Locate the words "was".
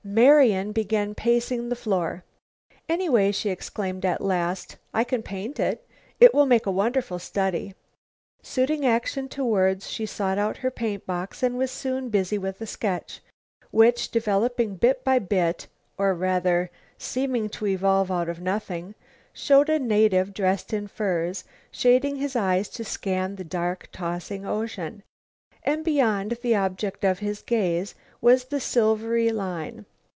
11.55-11.69, 28.19-28.45